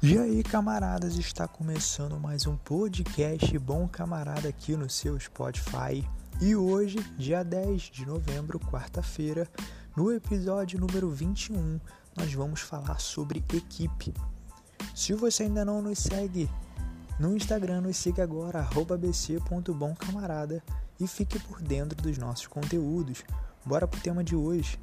[0.00, 6.08] E aí, camaradas, está começando mais um podcast Bom Camarada aqui no seu Spotify.
[6.40, 9.48] E hoje, dia 10 de novembro, quarta-feira,
[9.96, 11.80] no episódio número 21,
[12.16, 14.14] nós vamos falar sobre equipe.
[14.94, 16.48] Se você ainda não nos segue
[17.18, 20.62] no Instagram, nos siga agora, bc.bomcamarada
[21.00, 23.24] e fique por dentro dos nossos conteúdos.
[23.66, 24.78] Bora pro tema de hoje.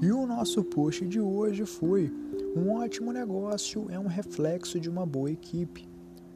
[0.00, 2.12] E o nosso post de hoje foi:
[2.54, 5.88] um ótimo negócio é um reflexo de uma boa equipe.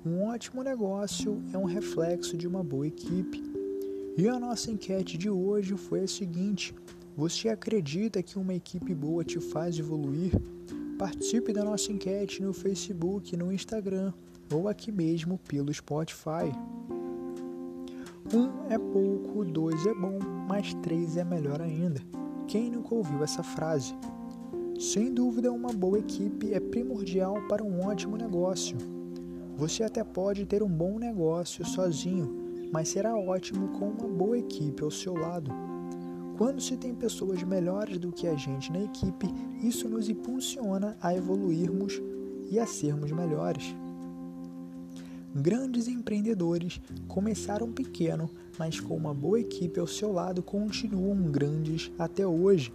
[0.04, 3.42] Um ótimo negócio é um reflexo de uma boa equipe.
[4.16, 6.74] E a nossa enquete de hoje foi a seguinte:
[7.16, 10.32] você acredita que uma equipe boa te faz evoluir?
[10.98, 14.12] Participe da nossa enquete no Facebook, no Instagram
[14.52, 16.52] ou aqui mesmo pelo Spotify.
[18.32, 22.00] Um é pouco, dois é bom, mas três é melhor ainda.
[22.54, 23.96] Quem nunca ouviu essa frase?
[24.78, 28.78] Sem dúvida, uma boa equipe é primordial para um ótimo negócio.
[29.56, 32.32] Você até pode ter um bom negócio sozinho,
[32.72, 35.50] mas será ótimo com uma boa equipe ao seu lado.
[36.38, 39.26] Quando se tem pessoas melhores do que a gente na equipe,
[39.60, 42.00] isso nos impulsiona a evoluirmos
[42.52, 43.74] e a sermos melhores.
[45.34, 52.24] Grandes empreendedores começaram pequeno, mas com uma boa equipe ao seu lado continuam grandes até
[52.24, 52.72] hoje.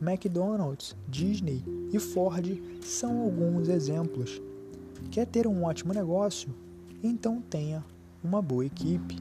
[0.00, 4.40] McDonald's, Disney e Ford são alguns exemplos.
[5.10, 6.48] Quer ter um ótimo negócio?
[7.02, 7.84] Então tenha
[8.24, 9.16] uma boa equipe.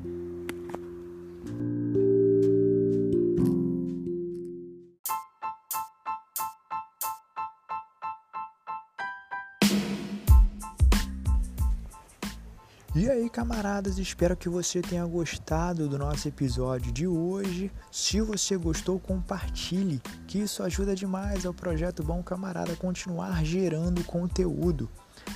[13.00, 17.72] E aí, camaradas, espero que você tenha gostado do nosso episódio de hoje.
[17.90, 24.90] Se você gostou, compartilhe, que isso ajuda demais ao projeto Bom Camarada continuar gerando conteúdo.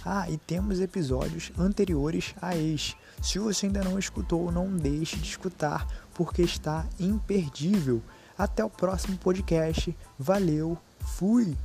[0.03, 2.97] Ah, e temos episódios anteriores a este.
[3.22, 8.01] Se você ainda não escutou, não deixe de escutar, porque está imperdível.
[8.38, 9.97] Até o próximo podcast.
[10.19, 11.56] Valeu, fui!